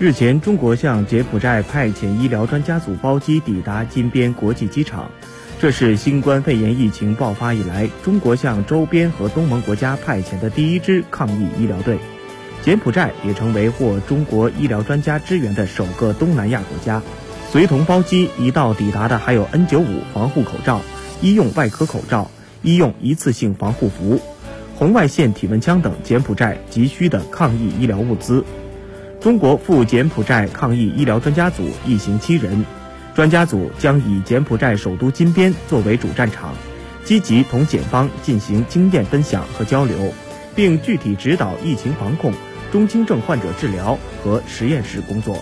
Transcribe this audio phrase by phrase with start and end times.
[0.00, 5.10] 日前，中国向柬埔寨派遣医疗专家组包机抵达金边国际机场，
[5.60, 11.98] 这是新冠肺炎疫情爆发以来，中国向周边和东盟国家派遣的第一支抗疫医疗队。
[12.62, 17.02] 柬埔寨也成为获中国医疗专家支援的首个东南亚国家。
[17.50, 20.80] 随同包机一道抵达的还有 N95 防护口罩、
[21.20, 22.30] 医用外科口罩、
[22.62, 24.18] 医用一次性防护服、
[24.76, 28.42] 红外线体温枪等柬埔寨急需的抗疫医疗物资。
[29.20, 32.64] 中国赴柬埔寨抗疫医疗专家组一行七人，
[33.14, 36.54] 专家组将以柬埔寨首都金边作为主战场，
[37.04, 40.14] 积极同柬方进行经验分享和交流，
[40.56, 42.32] 并具体指导疫情防控、
[42.72, 45.36] 中轻症患者治疗和实验室工作。